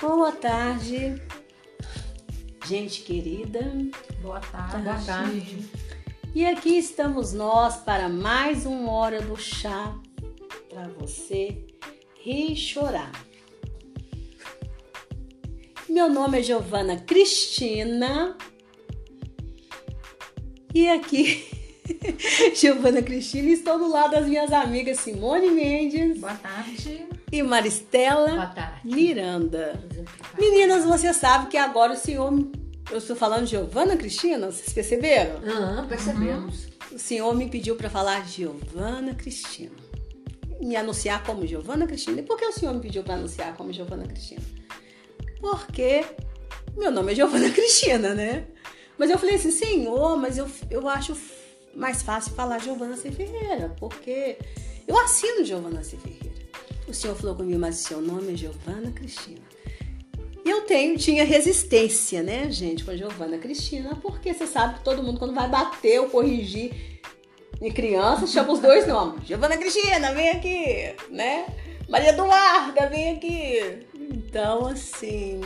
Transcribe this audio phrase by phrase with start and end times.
[0.00, 1.20] Boa tarde,
[2.64, 3.60] gente querida.
[4.22, 4.82] Boa tarde.
[4.82, 5.70] Boa tarde.
[6.34, 9.94] E aqui estamos nós para mais uma hora do chá
[10.70, 11.66] para você
[12.18, 13.12] rir e chorar.
[15.86, 18.38] Meu nome é Giovana Cristina
[20.74, 21.59] e aqui
[22.54, 26.18] Giovana Cristina estou do lado das minhas amigas Simone Mendes.
[26.18, 27.06] Boa tarde.
[27.30, 28.80] E Maristela Boa tarde.
[28.84, 29.80] Miranda.
[30.38, 32.32] Meninas, você sabe que agora o senhor.
[32.90, 35.40] Eu estou falando Giovana Cristina, vocês perceberam?
[35.46, 36.66] Ah, percebemos.
[36.90, 39.70] O senhor me pediu para falar Giovana Cristina.
[40.60, 42.18] Me anunciar como Giovana Cristina.
[42.18, 44.42] E por que o senhor me pediu para anunciar como Giovana Cristina?
[45.40, 46.04] Porque
[46.76, 48.46] meu nome é Giovana Cristina, né?
[48.98, 51.14] Mas eu falei assim, senhor, mas eu, eu acho
[51.74, 53.10] mais fácil falar Giovana C.
[53.10, 54.36] Ferreira, porque
[54.86, 55.96] eu assino Giovana C.
[55.96, 56.30] Ferreira.
[56.88, 59.40] O senhor falou comigo, mas o seu nome é Giovana Cristina.
[60.44, 64.84] E eu tenho, tinha resistência, né, gente, com a Giovana Cristina, porque você sabe que
[64.84, 67.00] todo mundo, quando vai bater ou corrigir
[67.60, 69.26] em criança, chama os dois nomes.
[69.28, 71.46] Giovana Cristina, vem aqui, né?
[71.88, 73.86] Maria Eduarda, vem aqui.
[73.94, 75.40] Então, assim,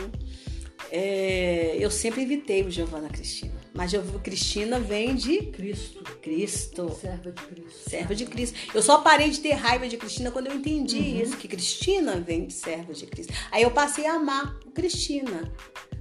[0.91, 3.54] é, eu sempre evitei o Giovana Cristina.
[3.75, 3.91] Mas
[4.23, 6.01] Cristina vem de Cristo.
[6.21, 6.97] Cristo.
[6.99, 7.89] Serva de Cristo.
[7.89, 8.57] Serva de Cristo.
[8.73, 11.21] Eu só parei de ter raiva de Cristina quando eu entendi uhum.
[11.21, 13.33] isso, que Cristina vem de serva de Cristo.
[13.51, 15.51] Aí eu passei a amar Cristina.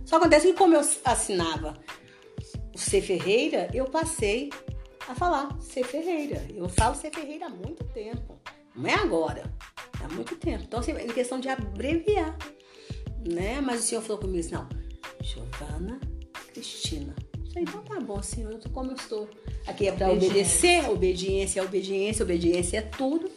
[0.05, 1.77] Só acontece que como eu assinava
[2.73, 4.51] o C Ferreira, eu passei
[5.09, 6.47] a falar C Ferreira.
[6.55, 8.39] Eu falo C Ferreira há muito tempo.
[8.77, 9.53] Não é agora.
[10.01, 10.63] Há muito tempo.
[10.63, 12.39] Então, assim, é questão de abreviar.
[13.29, 13.61] Né?
[13.61, 14.84] Mas o senhor falou comigo, não.
[17.55, 17.63] Cristina.
[17.63, 19.29] Então tá bom, senhor, eu tô como eu estou.
[19.67, 23.31] Aqui é para obedecer, obediência é obediência, obediência é tudo.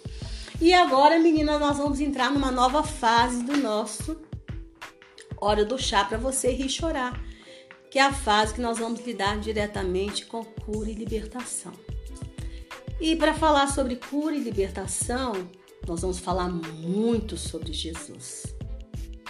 [0.59, 4.18] E agora, menina, nós vamos entrar numa nova fase do nosso
[5.40, 7.22] Hora do Chá para você rir e chorar,
[7.91, 11.72] que é a fase que nós vamos lidar diretamente com cura e libertação.
[13.00, 15.34] E para falar sobre cura e libertação,
[15.88, 18.46] nós vamos falar muito sobre Jesus.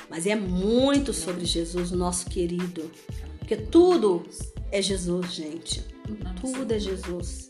[0.09, 2.89] Mas é muito sobre Jesus, nosso querido.
[3.47, 4.25] Porque tudo
[4.73, 5.81] é Jesus, gente.
[6.41, 7.49] Tudo é Jesus.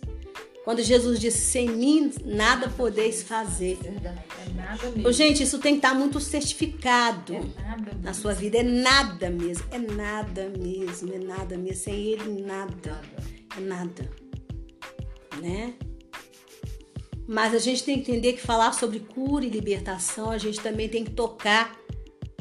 [0.64, 3.80] Quando Jesus disse, sem mim nada podeis fazer.
[3.84, 5.12] É nada mesmo.
[5.12, 8.60] Gente, isso tem que estar muito certificado é na sua vida.
[8.60, 9.66] É nada mesmo.
[9.72, 11.16] É nada mesmo.
[11.16, 11.82] É nada mesmo.
[11.82, 13.02] Sem ele, nada.
[13.58, 14.08] É nada.
[15.42, 15.74] Né?
[17.28, 20.88] Mas a gente tem que entender que falar sobre cura e libertação, a gente também
[20.88, 21.76] tem que tocar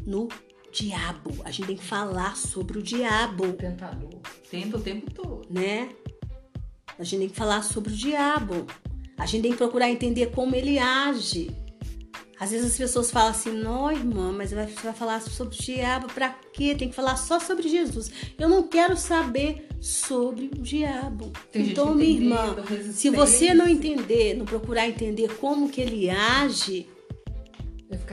[0.05, 0.29] no
[0.77, 1.43] diabo.
[1.45, 3.53] A gente tem que falar sobre o diabo.
[3.55, 4.21] Tentador.
[4.51, 5.47] Tenta o tempo todo.
[5.51, 5.89] Né?
[6.99, 8.67] A gente tem que falar sobre o diabo.
[9.17, 11.51] A gente tem que procurar entender como ele age.
[12.39, 16.07] Às vezes as pessoas falam assim, não, irmã, mas você vai falar sobre o diabo,
[16.09, 16.75] pra quê?
[16.75, 18.11] Tem que falar só sobre Jesus.
[18.39, 21.33] Eu não quero saber sobre o diabo.
[21.51, 22.57] Tem então, minha irmã,
[22.93, 26.87] se você não entender, não procurar entender como que ele age,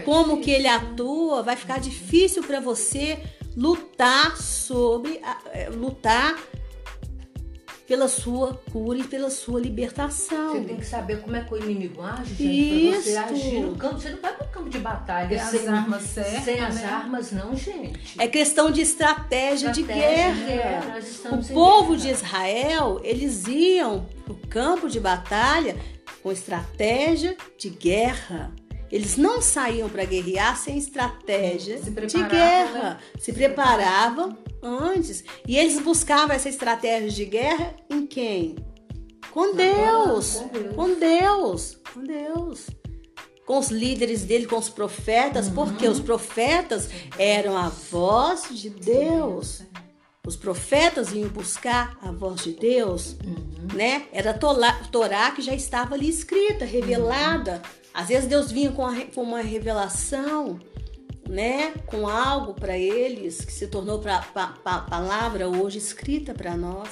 [0.06, 0.42] como difícil.
[0.42, 3.20] que ele atua, vai ficar difícil para você
[3.56, 5.20] lutar sobre,
[5.52, 6.38] é, lutar
[7.86, 10.54] pela sua cura e pela sua libertação.
[10.54, 13.04] Você tem que saber como é que o inimigo age, gente, Isso.
[13.04, 14.00] você agir no campo.
[14.00, 16.86] Você não vai para o campo de batalha as sem, armas certas, sem as né?
[16.86, 18.20] armas, não, gente.
[18.20, 21.00] É questão de estratégia, de Estratégia guerra.
[21.00, 22.02] de guerra, O povo guerra.
[22.02, 25.76] de Israel, eles iam para o campo de batalha
[26.24, 28.52] com estratégia de guerra.
[28.94, 32.90] Eles não saíam para guerrear sem estratégia de guerra.
[32.92, 33.00] né?
[33.18, 35.24] Se preparavam antes.
[35.48, 38.56] E eles buscavam essa estratégia de guerra em quem?
[39.32, 40.36] Com Deus.
[40.36, 40.76] com Deus.
[40.76, 41.78] Com Deus.
[41.92, 42.68] Com Deus.
[43.48, 46.88] Com os líderes dele, com os profetas, porque os profetas
[47.18, 49.64] eram a voz de Deus.
[50.24, 53.18] Os profetas vinham buscar a voz de Deus,
[53.74, 54.06] né?
[54.14, 57.60] Era a Torá que já estava ali escrita, revelada.
[57.94, 60.60] Às vezes Deus vinha com, a com uma revelação,
[61.30, 61.72] né?
[61.86, 66.90] Com algo para eles que se tornou pra, pa- pa- palavra hoje escrita para nós.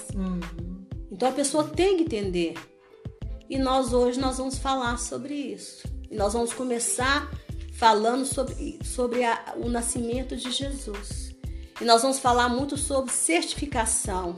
[1.11, 2.53] Então a pessoa tem que entender.
[3.49, 5.85] E nós hoje nós vamos falar sobre isso.
[6.09, 7.29] E nós vamos começar
[7.73, 11.35] falando sobre, sobre a- o nascimento de Jesus.
[11.81, 14.35] E nós vamos falar muito sobre certificação,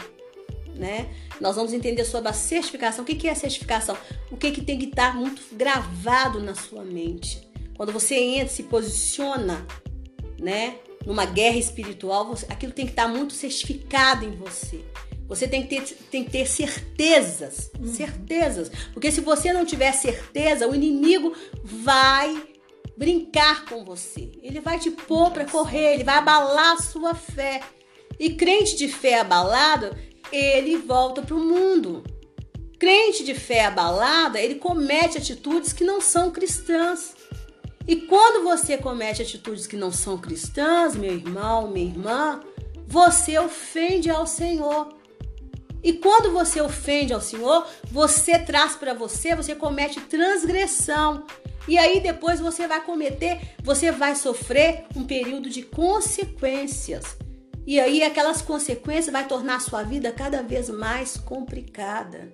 [0.76, 1.10] né?
[1.40, 3.04] Nós vamos entender sobre a certificação.
[3.04, 3.98] O que é a certificação?
[4.32, 7.48] O que, que tem que estar muito gravado na sua mente.
[7.76, 9.66] Quando você entra, se posiciona,
[10.40, 10.76] né?
[11.06, 14.84] Numa guerra espiritual, você- aquilo tem que estar muito certificado em você.
[15.28, 18.70] Você tem que ter, tem que ter certezas, certezas.
[18.94, 21.34] Porque se você não tiver certeza, o inimigo
[21.64, 22.44] vai
[22.96, 24.32] brincar com você.
[24.42, 27.62] Ele vai te pôr para correr, ele vai abalar a sua fé.
[28.20, 29.96] E crente de fé abalado,
[30.32, 32.04] ele volta para o mundo.
[32.80, 37.16] Crente de fé abalada, ele comete atitudes que não são cristãs.
[37.88, 42.42] E quando você comete atitudes que não são cristãs, meu irmão, minha irmã,
[42.88, 44.96] você ofende ao Senhor.
[45.84, 51.26] E quando você ofende ao Senhor, você traz para você, você comete transgressão.
[51.68, 57.18] E aí depois você vai cometer, você vai sofrer um período de consequências.
[57.66, 62.32] E aí aquelas consequências vai tornar a sua vida cada vez mais complicada.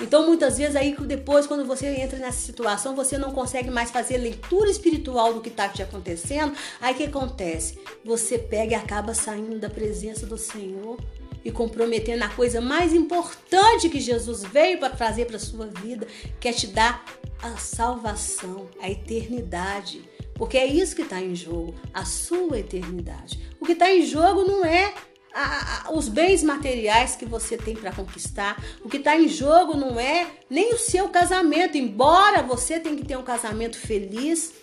[0.00, 4.16] Então muitas vezes aí depois quando você entra nessa situação, você não consegue mais fazer
[4.16, 6.54] leitura espiritual do que está te acontecendo.
[6.80, 7.78] Aí o que acontece?
[8.04, 10.98] Você pega e acaba saindo da presença do Senhor
[11.44, 16.06] e comprometendo a coisa mais importante que Jesus veio para trazer para sua vida,
[16.38, 17.04] que é te dar
[17.42, 20.02] a salvação, a eternidade.
[20.40, 23.38] Porque é isso que está em jogo, a sua eternidade.
[23.60, 24.94] O que está em jogo não é
[25.34, 28.56] a, a, os bens materiais que você tem para conquistar.
[28.82, 33.04] O que está em jogo não é nem o seu casamento, embora você tenha que
[33.04, 34.54] ter um casamento feliz.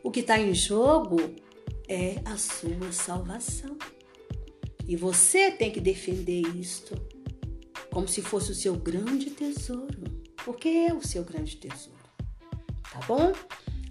[0.00, 1.18] O que está em jogo
[1.88, 3.76] é a sua salvação.
[4.86, 6.94] E você tem que defender isto
[7.90, 10.04] como se fosse o seu grande tesouro,
[10.44, 11.98] porque é o seu grande tesouro.
[12.92, 13.32] Tá bom?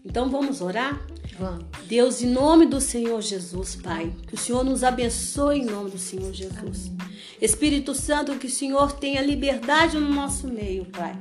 [0.07, 1.05] Então vamos orar?
[1.37, 1.65] Vamos.
[1.85, 5.97] Deus, em nome do Senhor Jesus, Pai, que o Senhor nos abençoe em nome do
[5.97, 6.87] Senhor Jesus.
[6.87, 7.17] Amém.
[7.41, 11.13] Espírito Santo, que o Senhor tenha liberdade no nosso meio, Pai,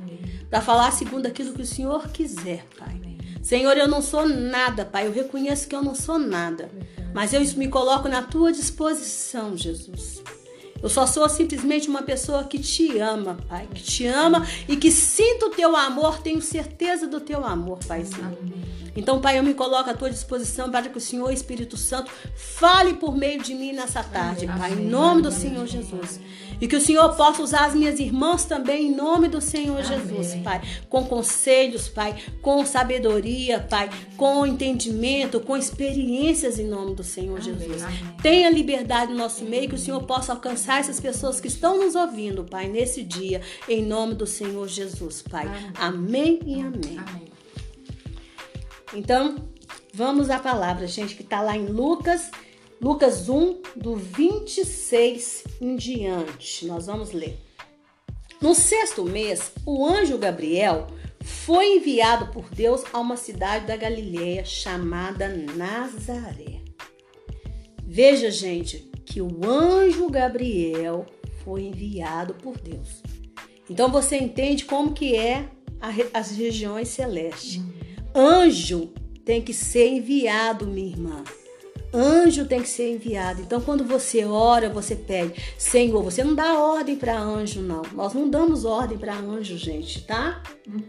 [0.49, 2.95] para falar segundo aquilo que o Senhor quiser, Pai.
[2.95, 3.17] Amém.
[3.43, 6.71] Senhor, eu não sou nada, Pai, eu reconheço que eu não sou nada.
[7.13, 10.23] Mas eu me coloco na tua disposição, Jesus.
[10.81, 14.91] Eu só sou simplesmente uma pessoa que te ama, Pai, que te ama e que
[14.91, 18.37] sinto o teu amor, tenho certeza do teu amor, Pai Senhor.
[18.95, 22.95] Então, Pai, eu me coloco à tua disposição para que o Senhor Espírito Santo fale
[22.95, 26.19] por meio de mim nessa tarde, Pai, em nome do Senhor Jesus.
[26.59, 30.35] E que o Senhor possa usar as minhas irmãs também em nome do Senhor Jesus,
[30.43, 37.39] Pai, com conselhos, Pai, com sabedoria, Pai, com entendimento, com experiências em nome do Senhor
[37.41, 37.83] Jesus.
[38.21, 41.95] Tenha liberdade no nosso meio, que o Senhor possa alcançar essas pessoas que estão nos
[41.95, 45.47] ouvindo, Pai, nesse dia, em nome do Senhor Jesus, Pai.
[45.75, 46.99] Amém, amém e amém.
[46.99, 47.27] amém.
[48.93, 49.35] Então,
[49.93, 52.31] vamos à palavra, gente, que está lá em Lucas,
[52.79, 56.65] Lucas 1, do 26 em diante.
[56.65, 57.37] Nós vamos ler.
[58.39, 60.87] No sexto mês, o anjo Gabriel
[61.19, 66.61] foi enviado por Deus a uma cidade da Galileia chamada Nazaré.
[67.83, 71.05] Veja, gente, que o anjo Gabriel
[71.43, 73.01] foi enviado por Deus.
[73.67, 75.49] Então você entende como que é
[76.13, 77.61] as regiões celestes.
[78.13, 78.93] Anjo
[79.25, 81.23] tem que ser enviado, minha irmã.
[81.93, 83.41] Anjo tem que ser enviado.
[83.41, 87.81] Então, quando você ora, você pede, Senhor, você não dá ordem para anjo, não.
[87.93, 90.41] Nós não damos ordem para anjo, gente, tá?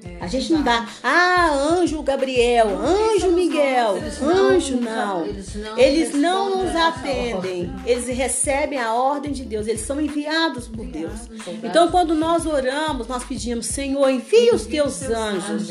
[0.04, 0.88] É, a gente não dá.
[1.04, 5.24] Ah, anjo Gabriel, anjo Miguel, anjo não.
[5.24, 7.72] Eles não, eles não nos atendem.
[7.86, 9.68] Eles recebem a ordem de Deus.
[9.68, 11.28] Eles são enviados por Deus.
[11.62, 15.68] Então, quando nós oramos, nós pedimos, Senhor, envia os teus anjos.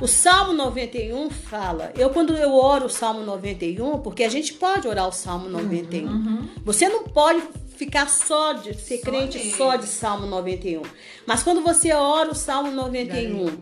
[0.00, 1.92] O Salmo 91 fala.
[1.96, 6.06] Eu, quando eu oro o Salmo 91, porque a gente pode orar o Salmo 91.
[6.06, 6.48] Uhum, uhum.
[6.64, 7.42] Você não pode
[7.76, 10.82] ficar só de ser só crente só de Salmo 91.
[11.26, 13.58] Mas quando você ora o Salmo 91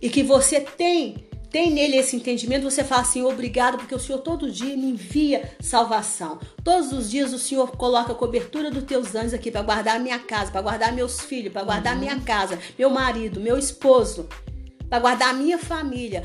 [0.00, 4.18] e que você tem tem nele esse entendimento, você fala assim: obrigado, porque o Senhor
[4.18, 6.40] todo dia me envia salvação.
[6.64, 9.98] Todos os dias o Senhor coloca a cobertura dos teus anjos aqui para guardar a
[9.98, 12.22] minha casa, para guardar meus filhos, para guardar a minha uhum.
[12.22, 14.26] casa, meu marido, meu esposo
[14.92, 16.22] para guardar a minha família,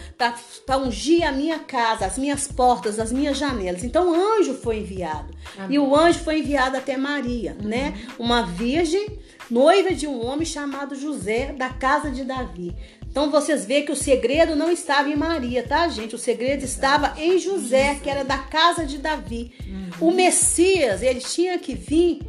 [0.66, 3.82] para ungir a minha casa, as minhas portas, as minhas janelas.
[3.82, 5.34] Então o anjo foi enviado.
[5.58, 5.78] Amém.
[5.78, 7.66] E o anjo foi enviado até Maria, uhum.
[7.66, 7.94] né?
[8.20, 9.20] Uma virgem,
[9.50, 12.76] noiva de um homem chamado José, da casa de Davi.
[13.10, 16.14] Então vocês veem que o segredo não estava em Maria, tá, gente?
[16.14, 19.54] O segredo estava em José, que era da casa de Davi.
[19.66, 20.10] Uhum.
[20.10, 22.20] O Messias, ele tinha que vir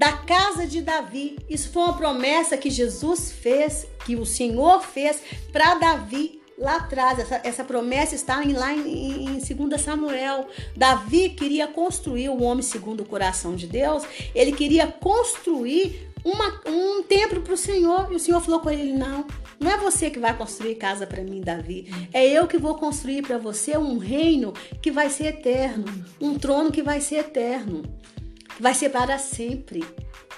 [0.00, 1.36] da casa de Davi.
[1.46, 5.20] Isso foi uma promessa que Jesus fez, que o Senhor fez
[5.52, 7.18] para Davi lá atrás.
[7.18, 10.48] Essa, essa promessa está em, lá em, em 2 Samuel.
[10.74, 14.02] Davi queria construir o homem segundo o coração de Deus.
[14.34, 18.10] Ele queria construir uma, um templo para o Senhor.
[18.10, 19.26] E o Senhor falou com ele: Não,
[19.60, 21.92] não é você que vai construir casa para mim, Davi.
[22.10, 25.84] É eu que vou construir para você um reino que vai ser eterno,
[26.18, 27.82] um trono que vai ser eterno
[28.60, 29.82] vai ser para sempre.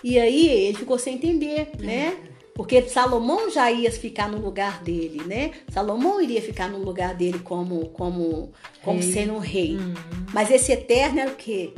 [0.03, 2.17] E aí ele ficou sem entender, né?
[2.55, 5.53] Porque Salomão já ia ficar no lugar dele, né?
[5.71, 8.53] Salomão iria ficar no lugar dele como como
[8.83, 9.13] como Rei.
[9.13, 9.77] sendo um rei.
[9.77, 9.95] Uhum.
[10.35, 11.73] Mas esse eterno era o quê?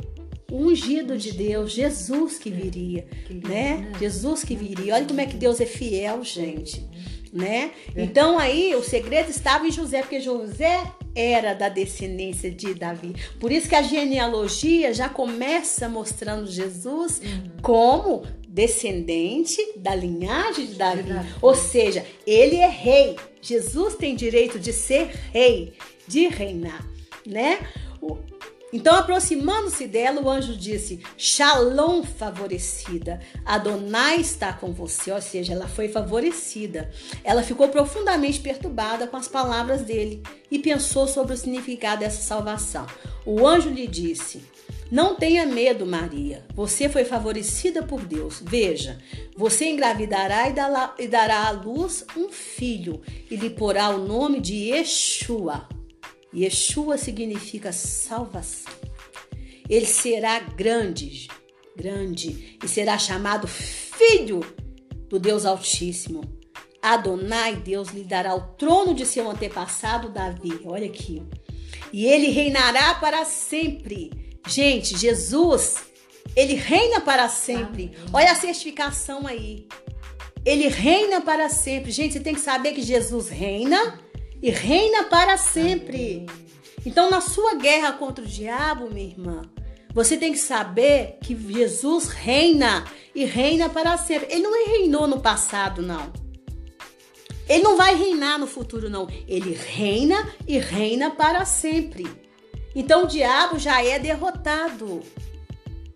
[0.51, 3.77] O ungido de Deus, Jesus que viria, Que lindo, né?
[3.77, 3.91] né?
[3.99, 4.93] Jesus que viria.
[4.95, 6.85] Olha como é que Deus é fiel, gente,
[7.31, 7.71] né?
[7.95, 10.83] Então aí o segredo estava em José, porque José
[11.15, 13.15] era da descendência de Davi.
[13.39, 17.21] Por isso que a genealogia já começa mostrando Jesus
[17.61, 21.03] como descendente da linhagem de Davi.
[21.03, 21.29] De Davi.
[21.41, 23.15] Ou seja, ele é rei.
[23.41, 25.73] Jesus tem direito de ser rei,
[26.07, 26.85] de reinar,
[27.25, 27.59] né?
[28.75, 33.21] Então, aproximando-se dela, o anjo disse: Shalom, favorecida.
[33.45, 35.13] Adonai está com você.
[35.13, 36.91] Ou seja, ela foi favorecida.
[37.23, 42.85] Ela ficou profundamente perturbada com as palavras dele e pensou sobre o significado dessa salvação.
[43.25, 44.43] O anjo lhe disse:
[44.91, 46.43] Não tenha medo, Maria.
[46.53, 48.41] Você foi favorecida por Deus.
[48.43, 48.99] Veja,
[49.37, 53.01] você engravidará dará, e dará à luz um filho
[53.31, 55.65] e lhe porá o nome de Yeshua.
[56.35, 58.73] Yeshua significa salvação.
[59.69, 61.27] Ele será grande,
[61.75, 64.41] grande, e será chamado Filho
[65.07, 66.21] do Deus Altíssimo.
[66.81, 70.61] Adonai, Deus lhe dará o trono de seu antepassado Davi.
[70.65, 71.23] Olha aqui.
[71.91, 74.11] E ele reinará para sempre.
[74.47, 75.85] Gente, Jesus,
[76.35, 77.91] ele reina para sempre.
[77.95, 78.09] Amém.
[78.13, 79.67] Olha a certificação aí.
[80.45, 81.89] Ele reina para sempre.
[81.91, 83.99] Gente, você tem que saber que Jesus reina
[84.41, 86.25] e reina para sempre.
[86.85, 89.41] Então, na sua guerra contra o diabo, minha irmã,
[89.93, 94.27] você tem que saber que Jesus reina e reina para sempre.
[94.31, 96.11] Ele não reinou no passado, não.
[97.47, 99.07] Ele não vai reinar no futuro, não.
[99.27, 102.05] Ele reina e reina para sempre.
[102.75, 105.01] Então, o diabo já é derrotado.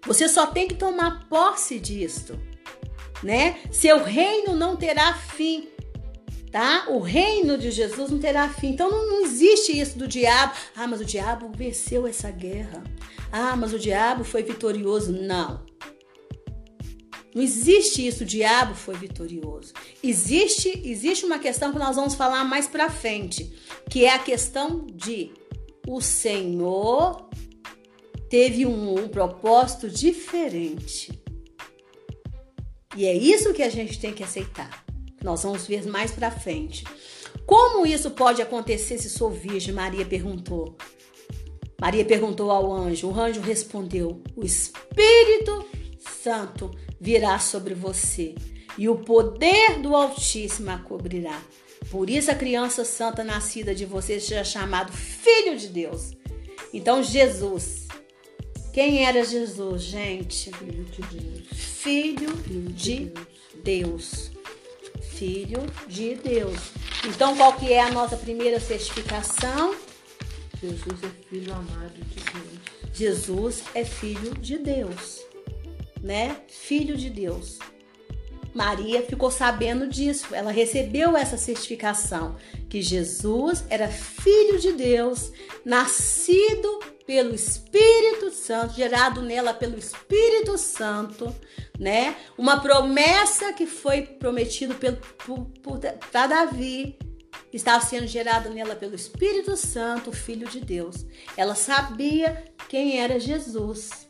[0.06, 2.40] Você só tem que tomar posse disto,
[3.22, 3.60] né?
[3.70, 5.68] Seu reino não terá fim
[6.52, 6.86] tá?
[6.90, 8.70] O reino de Jesus não terá fim.
[8.70, 10.54] Então não, existe isso do diabo.
[10.76, 12.84] Ah, mas o diabo venceu essa guerra.
[13.32, 15.12] Ah, mas o diabo foi vitorioso.
[15.12, 15.68] Não.
[17.34, 19.74] Não existe isso, o diabo foi vitorioso.
[20.04, 23.54] Existe, existe uma questão que nós vamos falar mais para frente,
[23.88, 25.32] que é a questão de
[25.88, 27.30] o Senhor
[28.30, 31.20] teve um, um propósito diferente.
[32.96, 34.89] E é isso que a gente tem que aceitar.
[35.24, 36.84] Nós vamos ver mais para frente.
[37.46, 39.74] Como isso pode acontecer se sou virgem?
[39.74, 40.76] Maria perguntou.
[41.80, 43.10] Maria perguntou ao anjo.
[43.10, 45.66] O anjo respondeu: O Espírito
[46.00, 48.36] Santo virá sobre você
[48.78, 51.42] e o poder do Altíssimo a cobrirá.
[51.90, 56.12] Por isso a criança santa nascida de você será chamado Filho de Deus.
[56.74, 57.88] Então Jesus,
[58.72, 60.52] quem era Jesus, gente?
[60.54, 61.48] Filho de Deus.
[61.52, 62.34] Filho
[62.74, 63.12] de
[63.64, 64.32] Deus.
[65.20, 66.72] Filho de Deus.
[67.06, 69.76] Então, qual que é a nossa primeira certificação?
[70.64, 72.60] Jesus é filho amado de Deus.
[72.94, 75.20] Jesus é filho de Deus,
[76.02, 76.38] né?
[76.48, 77.60] Filho de Deus.
[78.54, 82.38] Maria ficou sabendo disso, ela recebeu essa certificação
[82.70, 85.34] que Jesus era filho de Deus,
[85.66, 91.36] nascido pelo Espírito Santo, gerado nela pelo Espírito Santo,
[91.80, 92.16] né?
[92.38, 94.98] Uma promessa que foi prometido pelo
[96.12, 97.00] para Davi,
[97.54, 101.06] estava sendo gerado nela pelo Espírito Santo, o Filho de Deus.
[101.38, 104.10] Ela sabia quem era Jesus.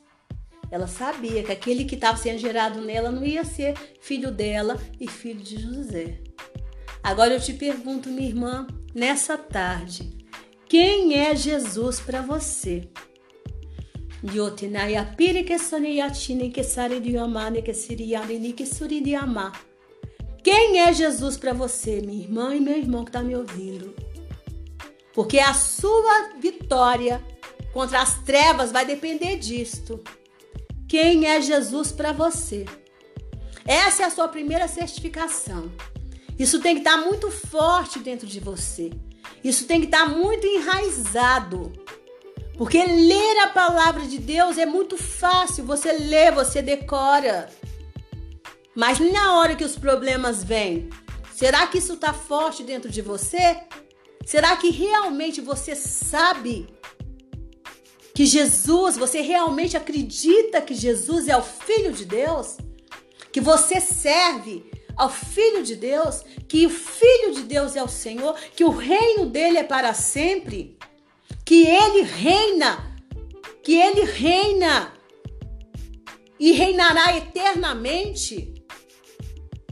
[0.71, 5.07] Ela sabia que aquele que estava sendo gerado nela não ia ser filho dela e
[5.07, 6.19] filho de José.
[7.01, 10.17] Agora eu te pergunto, minha irmã, nessa tarde,
[10.67, 12.87] quem é Jesus para você?
[20.43, 23.95] Quem é Jesus para você, minha irmã e meu irmão que está me ouvindo?
[25.13, 27.23] Porque a sua vitória
[27.71, 30.03] contra as trevas vai depender disto.
[30.87, 32.65] Quem é Jesus para você?
[33.65, 35.71] Essa é a sua primeira certificação.
[36.37, 38.91] Isso tem que estar muito forte dentro de você.
[39.43, 41.71] Isso tem que estar muito enraizado.
[42.59, 45.63] Porque ler a palavra de Deus é muito fácil.
[45.63, 47.49] Você lê, você decora.
[48.75, 50.89] Mas na hora que os problemas vêm,
[51.33, 53.61] será que isso está forte dentro de você?
[54.25, 56.67] Será que realmente você sabe
[58.13, 62.57] que Jesus, você realmente acredita que Jesus é o Filho de Deus?
[63.31, 66.25] Que você serve ao Filho de Deus?
[66.45, 68.35] Que o Filho de Deus é o Senhor?
[68.53, 70.77] Que o reino dele é para sempre?
[71.49, 72.95] Que ele reina?
[73.63, 74.93] Que ele reina
[76.39, 78.53] e reinará eternamente?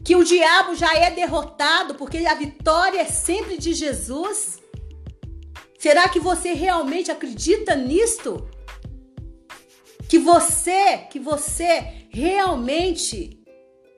[0.03, 4.57] Que o diabo já é derrotado porque a vitória é sempre de Jesus?
[5.77, 8.49] Será que você realmente acredita nisto?
[10.09, 13.39] Que você, que você realmente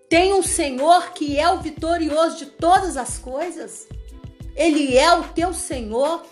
[0.09, 3.87] tem um Senhor que é o vitorioso de todas as coisas?
[4.53, 6.25] Ele é o teu Senhor.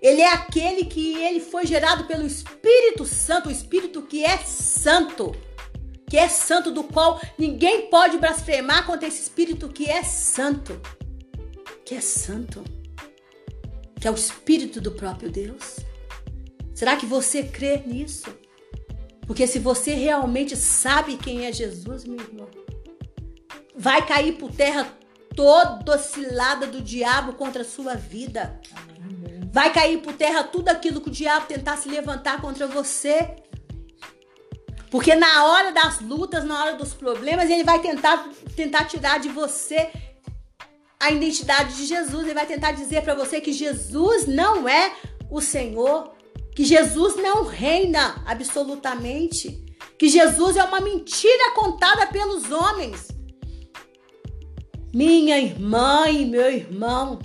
[0.00, 5.34] Ele é aquele que ele foi gerado pelo Espírito Santo, o Espírito que é santo,
[6.08, 10.80] que é santo do qual ninguém pode blasfemar contra esse Espírito que é santo,
[11.84, 12.62] que é santo,
[14.00, 15.80] que é o Espírito do próprio Deus.
[16.74, 18.32] Será que você crê nisso?
[19.26, 22.48] Porque se você realmente sabe quem é Jesus, meu irmão,
[23.76, 24.96] vai cair por terra
[25.36, 28.60] toda cilada do diabo contra a sua vida.
[29.50, 33.36] Vai cair por terra tudo aquilo que o diabo tentar se levantar contra você.
[34.90, 39.28] Porque na hora das lutas, na hora dos problemas, ele vai tentar, tentar tirar de
[39.28, 39.90] você
[41.00, 42.24] a identidade de Jesus.
[42.24, 44.92] Ele vai tentar dizer para você que Jesus não é
[45.30, 46.12] o Senhor,
[46.54, 49.64] que Jesus não reina absolutamente,
[49.98, 53.08] que Jesus é uma mentira contada pelos homens.
[54.92, 57.18] Minha irmã e meu irmão,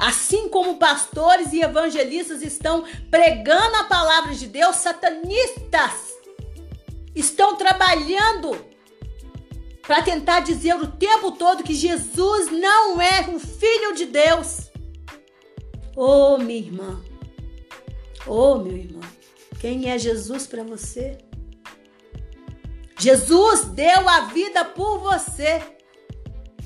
[0.00, 6.14] Assim como pastores e evangelistas estão pregando a palavra de Deus, satanistas
[7.14, 8.64] estão trabalhando
[9.82, 14.70] para tentar dizer o tempo todo que Jesus não é o filho de Deus.
[15.94, 17.04] Oh, minha irmã.
[18.26, 19.02] Oh, meu irmão.
[19.60, 21.18] Quem é Jesus para você?
[22.98, 25.60] Jesus deu a vida por você.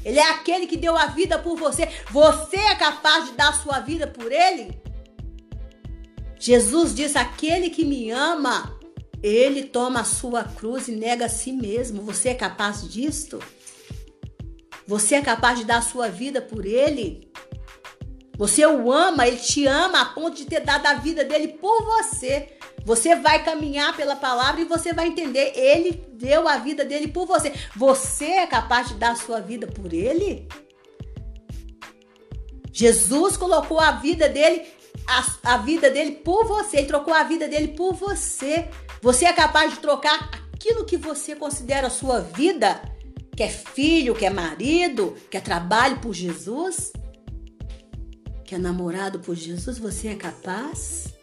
[0.05, 1.89] Ele é aquele que deu a vida por você.
[2.11, 4.79] Você é capaz de dar a sua vida por ele?
[6.39, 8.79] Jesus diz: aquele que me ama,
[9.23, 12.03] ele toma a sua cruz e nega a si mesmo.
[12.03, 13.41] Você é capaz disto?
[14.87, 17.33] Você é capaz de dar a sua vida por ele?
[18.37, 21.85] Você o ama, ele te ama a ponto de ter dado a vida dele por
[21.85, 22.54] você.
[22.85, 25.53] Você vai caminhar pela palavra e você vai entender.
[25.57, 27.53] Ele deu a vida dele por você.
[27.75, 30.47] Você é capaz de dar a sua vida por ele?
[32.71, 34.67] Jesus colocou a vida dele,
[35.07, 36.79] a, a vida dele por você.
[36.79, 38.69] Ele trocou a vida dele por você.
[39.01, 42.83] Você é capaz de trocar aquilo que você considera a sua vida?
[43.35, 46.93] Que é filho, que é marido, que é trabalho por Jesus?
[48.45, 49.79] Que é namorado por Jesus?
[49.79, 51.14] Você é capaz?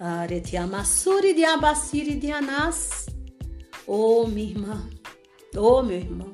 [0.00, 3.06] Aretiamassuri de Abassiri de Anás.
[3.86, 4.88] Oh, minha irmã,
[5.56, 6.30] oh, meu irmão.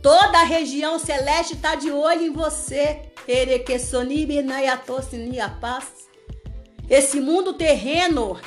[0.00, 3.02] Toda a região celeste está de olho em você.
[6.88, 8.38] Esse mundo terreno,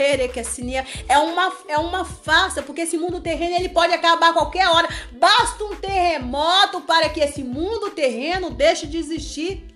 [1.10, 4.88] é uma, é uma farsa, porque esse mundo terreno ele pode acabar a qualquer hora.
[5.12, 9.68] Basta um terremoto para que esse mundo terreno deixe de existir.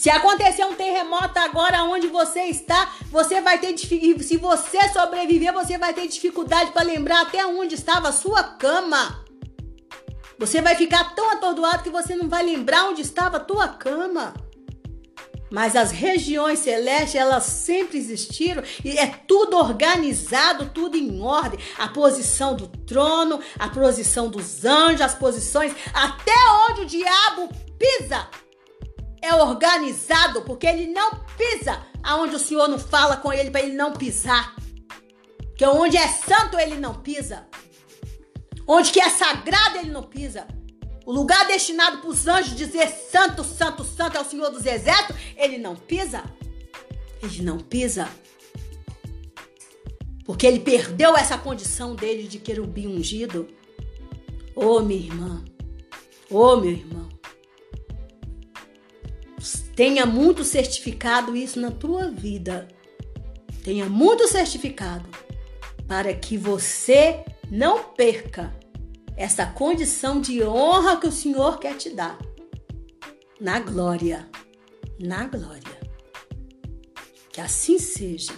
[0.00, 3.76] Se acontecer um terremoto agora onde você está, você vai ter.
[3.76, 9.22] Se você sobreviver, você vai ter dificuldade para lembrar até onde estava a sua cama.
[10.38, 14.32] Você vai ficar tão atordoado que você não vai lembrar onde estava a tua cama.
[15.50, 21.60] Mas as regiões celestes, elas sempre existiram e é tudo organizado, tudo em ordem.
[21.76, 26.32] A posição do trono, a posição dos anjos, as posições, até
[26.70, 28.26] onde o diabo pisa
[29.30, 33.74] é organizado, porque ele não pisa aonde o Senhor não fala com ele para ele
[33.74, 34.54] não pisar.
[35.56, 37.46] Que onde é santo ele não pisa.
[38.66, 40.46] Onde que é sagrado ele não pisa.
[41.06, 45.16] O lugar destinado para os anjos dizer santo, santo, santo é o Senhor dos exércitos,
[45.36, 46.22] ele não pisa.
[47.22, 48.08] Ele não pisa.
[50.24, 53.48] Porque ele perdeu essa condição dele de querubim ungido.
[54.54, 55.44] Ô, oh, minha irmã.
[56.30, 57.09] Ô, oh, meu irmão.
[59.80, 62.68] Tenha muito certificado isso na tua vida.
[63.64, 65.08] Tenha muito certificado
[65.88, 68.54] para que você não perca
[69.16, 72.18] essa condição de honra que o Senhor quer te dar.
[73.40, 74.28] Na glória.
[75.02, 75.80] Na glória.
[77.32, 78.34] Que assim seja.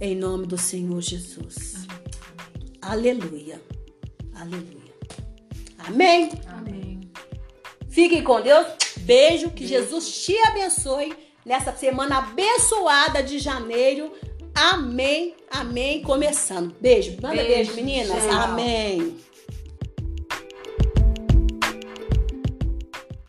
[0.00, 1.88] Em nome do Senhor Jesus.
[2.80, 3.60] Aleluia.
[4.32, 4.94] Aleluia.
[5.76, 6.30] Amém.
[6.46, 7.00] Amém.
[7.88, 8.87] Fiquem com Deus.
[9.08, 14.12] Beijo, que Jesus te abençoe nessa semana abençoada de janeiro.
[14.54, 16.02] Amém, amém.
[16.02, 16.76] Começando.
[16.78, 17.16] Beijo.
[17.22, 18.22] Manda beijo, beijo meninas.
[18.22, 18.42] Tchau.
[18.42, 19.16] Amém.